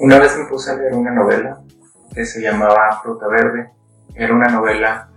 [0.00, 1.60] Una vez me puse a leer una novela
[2.14, 3.70] que se llamaba Fruta Verde.
[4.14, 5.10] Era una novela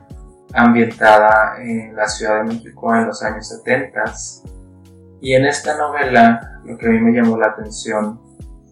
[0.52, 4.04] ambientada en la Ciudad de México en los años 70.
[5.22, 8.20] Y en esta novela lo que a mí me llamó la atención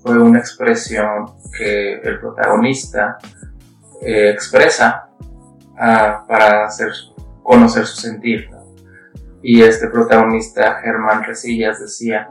[0.03, 3.17] fue una expresión que el protagonista
[4.01, 5.07] eh, expresa
[5.77, 6.91] ah, para hacer
[7.41, 8.49] conocer su sentir.
[9.41, 12.29] Y este protagonista, Germán Resillas, decía,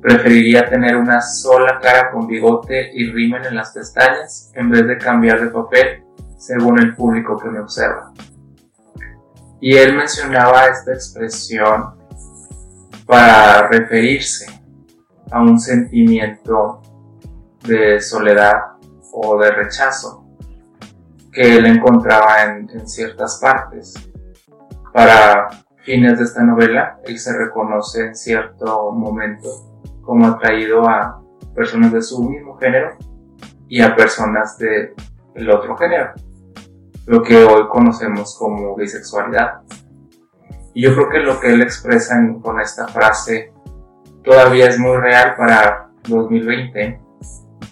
[0.00, 4.98] preferiría tener una sola cara con bigote y rimen en las pestañas en vez de
[4.98, 6.04] cambiar de papel
[6.38, 8.12] según el público que me observa.
[9.60, 11.94] Y él mencionaba esta expresión
[13.04, 14.46] para referirse
[15.30, 16.80] a un sentimiento
[17.66, 18.54] de soledad
[19.12, 20.24] o de rechazo
[21.32, 23.94] que él encontraba en, ciertas partes.
[24.92, 25.48] Para
[25.84, 29.48] fines de esta novela, él se reconoce en cierto momento
[30.02, 31.22] como atraído a
[31.54, 32.96] personas de su mismo género
[33.68, 36.12] y a personas del otro género,
[37.06, 39.62] lo que hoy conocemos como bisexualidad.
[40.74, 43.52] Y yo creo que lo que él expresa con esta frase
[44.22, 47.00] todavía es muy real para 2020,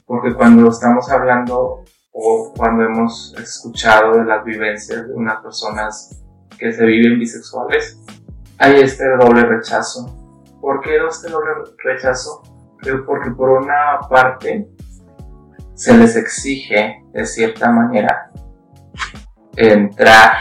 [0.07, 6.21] porque cuando estamos hablando o cuando hemos escuchado de las vivencias de unas personas
[6.59, 8.01] que se viven bisexuales,
[8.59, 10.18] hay este doble rechazo.
[10.69, 11.53] ¿Por qué este doble
[11.83, 12.43] rechazo?
[12.77, 14.69] Creo porque por una parte
[15.73, 18.31] se les exige de cierta manera
[19.57, 20.33] entrar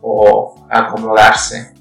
[0.00, 1.74] o acomodarse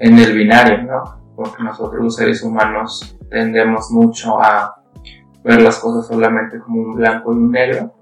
[0.00, 1.32] en el binario, ¿no?
[1.36, 4.74] Porque nosotros los seres humanos tendemos mucho a
[5.44, 7.94] ver las cosas solamente como un blanco y un negro,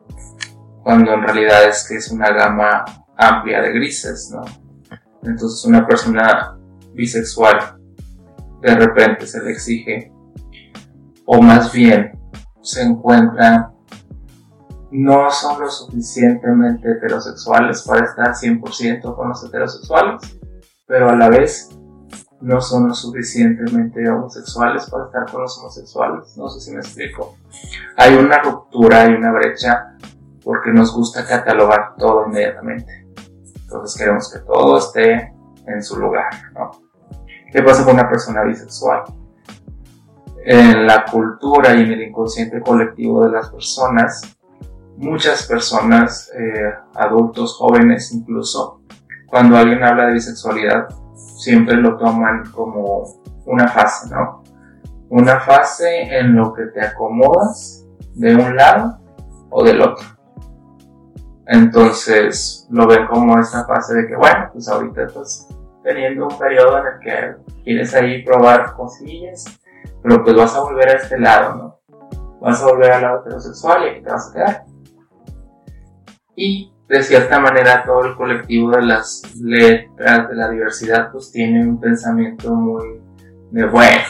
[0.82, 2.82] cuando en realidad es que es una gama
[3.18, 4.40] amplia de grises, ¿no?
[5.22, 6.58] Entonces una persona
[6.94, 7.83] bisexual
[8.64, 10.10] de repente se le exige,
[11.26, 12.18] o más bien
[12.62, 13.70] se encuentra
[14.90, 20.38] no son lo suficientemente heterosexuales para estar 100% con los heterosexuales,
[20.86, 21.68] pero a la vez
[22.40, 26.36] no son lo suficientemente homosexuales para estar con los homosexuales.
[26.36, 27.36] No sé si me explico.
[27.96, 29.96] Hay una ruptura, hay una brecha,
[30.44, 33.06] porque nos gusta catalogar todo inmediatamente.
[33.62, 35.34] Entonces queremos que todo esté
[35.66, 36.83] en su lugar, ¿no?
[37.54, 39.04] ¿Qué pasa con una persona bisexual?
[40.44, 44.36] En la cultura y en el inconsciente colectivo de las personas,
[44.96, 48.80] muchas personas, eh, adultos, jóvenes incluso,
[49.28, 54.42] cuando alguien habla de bisexualidad, siempre lo toman como una fase, ¿no?
[55.10, 58.98] Una fase en lo que te acomodas de un lado
[59.50, 60.04] o del otro.
[61.46, 65.46] Entonces lo ven como esta fase de que, bueno, pues ahorita estás
[65.84, 69.44] teniendo un periodo en el que quieres ahí probar cosillas,
[70.02, 71.80] pero pues vas a volver a este lado, ¿no?
[72.40, 74.64] Vas a volver al lado heterosexual y aquí te vas a quedar
[76.36, 81.66] y de cierta manera todo el colectivo de las letras de la diversidad pues tiene
[81.66, 83.00] un pensamiento muy
[83.50, 84.02] de bueno,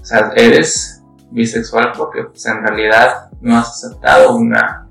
[0.00, 4.88] o sea, eres bisexual porque pues en realidad no has aceptado una,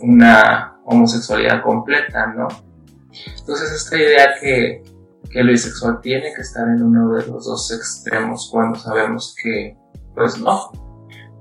[0.00, 2.48] una homosexualidad completa, ¿no?
[3.38, 4.82] Entonces esta idea que,
[5.30, 9.76] que el bisexual tiene que estar en uno de los dos extremos cuando sabemos que
[10.14, 10.72] pues no,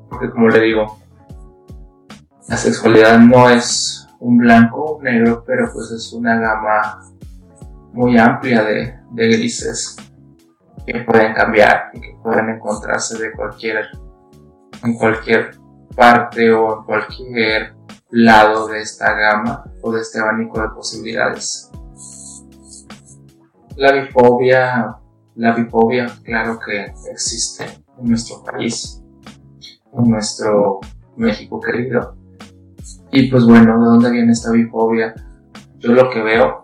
[0.09, 0.99] porque como le digo,
[2.47, 7.03] la sexualidad no es un blanco o un negro, pero pues es una gama
[7.94, 9.95] muy amplia de, grises
[10.85, 13.88] que pueden cambiar y que pueden encontrarse de cualquier,
[14.83, 15.57] en cualquier
[15.95, 17.75] parte o en cualquier
[18.09, 21.72] lado de esta gama o de este abanico de posibilidades.
[23.75, 24.97] La bifobia,
[25.35, 27.66] la bifobia, claro que existe
[28.00, 29.03] en nuestro país,
[29.94, 30.79] en nuestro
[31.16, 32.16] México querido.
[33.12, 35.13] Y pues bueno, ¿de dónde viene esta bifobia?
[35.79, 36.63] Yo lo que veo,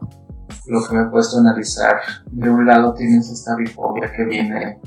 [0.68, 4.80] lo que me he puesto a analizar, de un lado tienes esta bifobia que viene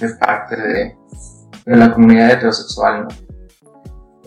[0.00, 0.96] de parte de,
[1.66, 3.08] la comunidad heterosexual, ¿no?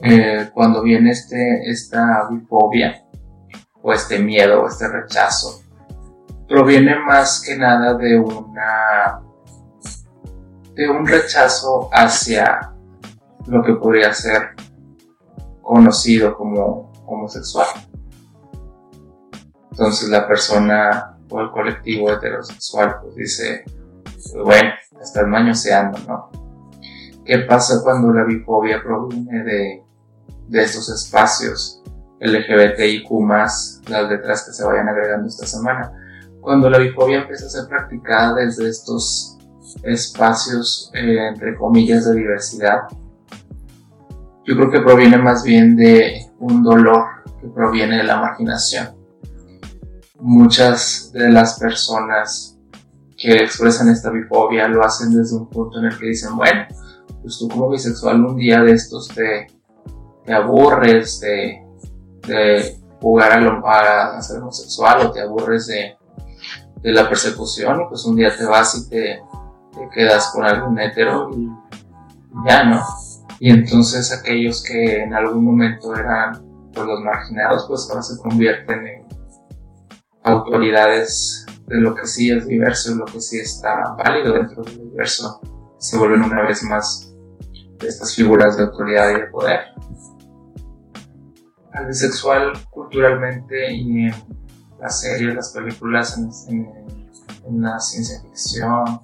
[0.01, 3.03] Eh, cuando viene este, esta bifobia,
[3.81, 5.61] o este miedo, o este rechazo,
[6.47, 9.21] proviene más que nada de una
[10.75, 12.71] de un rechazo hacia
[13.47, 14.51] lo que podría ser
[15.63, 17.67] conocido como homosexual.
[19.71, 23.63] Entonces la persona o el colectivo heterosexual pues dice,
[24.03, 24.69] pues bueno,
[25.01, 26.29] estás mañoseando, ¿no?
[27.25, 29.86] ¿Qué pasa cuando la bifobia proviene de,
[30.47, 31.81] de estos espacios
[32.19, 33.09] LGBTIQ+,
[33.89, 35.91] las letras que se vayan agregando esta semana?
[36.41, 39.37] Cuando la bifobia empieza a ser practicada desde estos
[39.83, 42.83] espacios, eh, entre comillas, de diversidad,
[44.45, 47.05] yo creo que proviene más bien de un dolor
[47.41, 48.95] que proviene de la marginación.
[50.19, 52.57] Muchas de las personas
[53.17, 56.65] que expresan esta bifobia lo hacen desde un punto en el que dicen, bueno,
[57.21, 59.47] pues tú como bisexual un día de estos te,
[60.27, 61.63] te aburres de,
[62.99, 65.95] jugar a, lo, a, ser homosexual o te aburres de,
[66.83, 69.21] la persecución y pues un día te vas y te,
[69.93, 71.49] quedas con algún hetero y
[72.47, 72.83] ya, ¿no?
[73.39, 76.43] Y entonces aquellos que en algún momento eran
[76.73, 79.07] pues, los marginados, pues ahora se convierten en
[80.23, 85.39] autoridades de lo que sí es diverso lo que sí está válido dentro del universo.
[85.77, 87.13] Se vuelven una vez más
[87.79, 89.59] estas figuras de autoridad y de poder.
[91.77, 94.13] Al bisexual culturalmente y en
[94.79, 96.71] las series, las películas, en,
[97.61, 98.99] la ciencia ficción,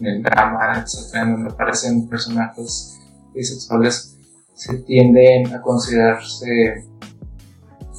[0.00, 2.98] en el drama, etc., en donde aparecen personajes
[3.34, 4.16] bisexuales
[4.54, 6.84] se tienden a considerarse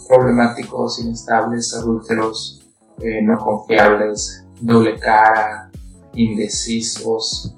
[0.07, 2.67] problemáticos, inestables, adúlteros,
[2.99, 5.69] eh, no confiables, doble cara,
[6.13, 7.55] indecisos.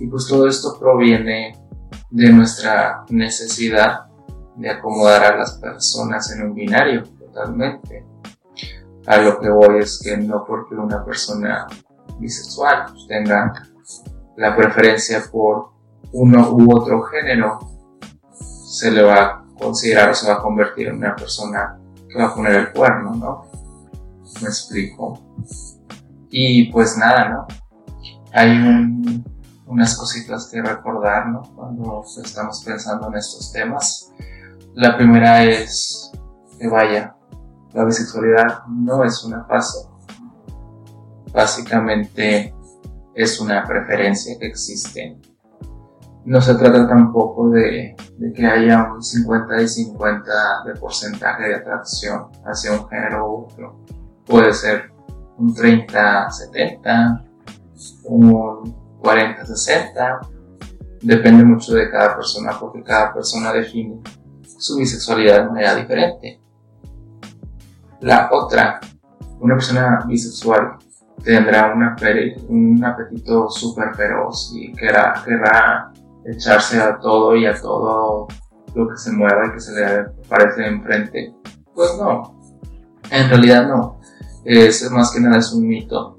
[0.00, 1.56] Y pues todo esto proviene
[2.10, 4.11] de nuestra necesidad
[4.62, 8.06] de acomodar a las personas en un binario totalmente.
[9.06, 11.66] A lo que voy es que no porque una persona
[12.18, 13.52] bisexual tenga
[14.36, 15.72] la preferencia por
[16.12, 17.58] uno u otro género,
[18.32, 21.78] se le va a considerar o se va a convertir en una persona
[22.08, 23.50] que va a poner el cuerno, ¿no?
[24.40, 25.18] Me explico.
[26.30, 27.46] Y pues nada, ¿no?
[28.32, 29.22] Hay
[29.66, 31.42] unas cositas que recordar, ¿no?
[31.56, 34.11] Cuando estamos pensando en estos temas.
[34.74, 36.12] La primera es
[36.58, 37.14] que vaya,
[37.72, 39.88] la bisexualidad no es una fase.
[41.32, 42.54] Básicamente
[43.14, 45.18] es una preferencia que existe
[46.24, 47.96] no se trata tampoco de,
[48.34, 50.32] que haya un 50 y 50
[50.66, 53.80] de porcentaje de atracción hacia un género u otro.
[54.24, 54.92] Puede ser
[55.38, 57.24] un 30-70,
[58.04, 60.28] un 40-60.
[61.02, 64.00] Depende mucho de cada persona porque cada persona define
[64.62, 66.40] su bisexualidad de manera diferente.
[68.00, 68.80] La otra,
[69.40, 70.78] una persona bisexual
[71.24, 71.72] tendrá
[72.48, 75.92] un apetito súper feroz y querrá, querrá
[76.24, 78.28] echarse a todo y a todo
[78.74, 81.34] lo que se mueva y que se le parece enfrente.
[81.74, 82.40] Pues no,
[83.10, 84.00] en realidad no.
[84.44, 86.14] Es más que nada es un mito,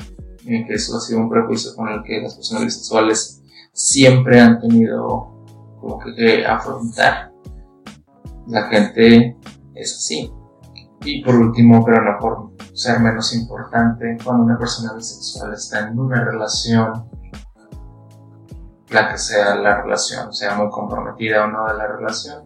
[0.46, 3.42] que eso ha sido un prejuicio con el que las personas bisexuales
[3.74, 5.34] siempre han tenido
[5.80, 7.33] como que, afrontar.
[8.48, 9.38] La gente
[9.74, 10.32] es así.
[11.06, 16.00] Y por último, pero no por ser menos importante, cuando una persona bisexual está en
[16.00, 17.10] una relación
[18.94, 22.44] la que sea la relación, sea muy comprometida o no de la relación,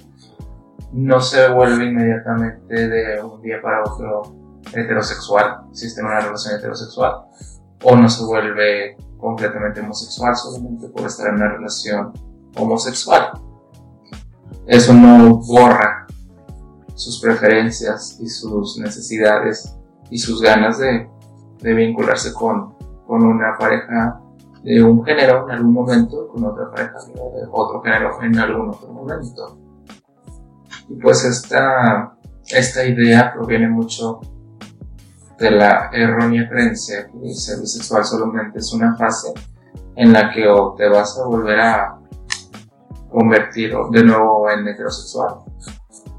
[0.94, 4.34] no se vuelve inmediatamente de un día para otro
[4.74, 7.26] heterosexual, si está en una relación heterosexual,
[7.84, 12.14] o no se vuelve completamente homosexual solamente por estar en una relación
[12.56, 13.32] homosexual.
[14.68, 16.06] Eso no borra
[16.94, 19.78] sus preferencias y sus necesidades
[20.10, 21.10] y sus ganas de,
[21.62, 22.76] de vincularse con,
[23.06, 24.20] con una pareja
[24.64, 28.92] de un género en algún momento con otra pareja de otro género en algún otro
[28.92, 29.58] momento.
[30.90, 34.20] Y pues esta, esta idea proviene mucho
[35.38, 39.34] de la errónea creencia que el ser bisexual solamente es una fase
[39.96, 41.97] en la que o te vas a volver a
[43.18, 45.40] convertir de nuevo en heterosexual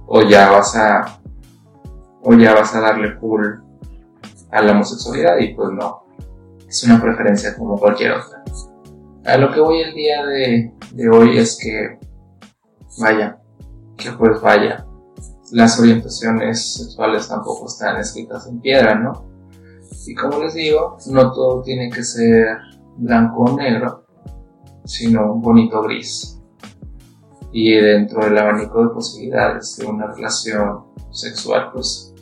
[0.09, 1.21] o ya vas a
[2.25, 3.47] o ya vas a darle full
[4.51, 6.03] a la homosexualidad y pues no
[6.69, 8.43] es una preferencia como cualquier otra.
[9.25, 12.01] A lo que voy el día de, hoy es que,
[13.01, 13.39] vaya,
[13.97, 14.85] que pues vaya,
[15.53, 19.25] las orientaciones sexuales tampoco están escritas en piedra, ¿no?
[20.05, 22.59] Y como les digo, no todo tiene que ser
[22.97, 24.05] blanco o negro,
[24.85, 26.38] sino bonito gris.
[27.61, 32.15] Y dentro del abanico de posibilidades de una relación sexual, pues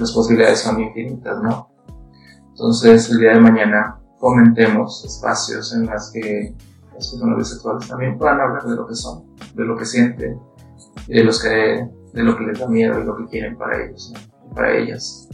[0.00, 1.70] las posibilidades son infinitas, ¿no?
[2.48, 6.56] Entonces, el día de mañana comentemos espacios en los que
[6.92, 10.40] las personas bisexuales también puedan hablar de lo que son, de lo que sienten,
[11.06, 14.12] de, los que, de lo que les da miedo y lo que quieren para ellos
[14.12, 15.28] y para ellas.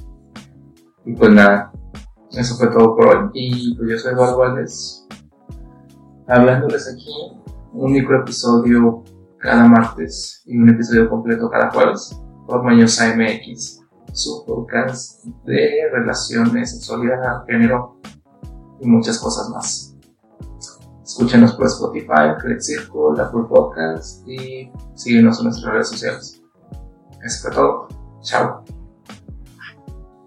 [1.06, 1.72] Y pues nada,
[2.32, 3.30] eso fue todo por hoy.
[3.32, 5.08] Y pues yo soy Eduardo Valdés,
[6.28, 7.40] hablándoles aquí
[7.72, 9.02] un micro episodio
[9.44, 13.78] cada martes y un episodio completo cada jueves por Mañosa MX
[14.10, 18.00] su podcast de relaciones, sexualidad, género
[18.80, 19.96] y muchas cosas más.
[21.02, 26.42] Escúchenos por Spotify, Credit Circle, Apple Podcast y síguenos en nuestras redes sociales.
[27.22, 27.88] Eso fue todo.
[28.22, 28.64] Chao.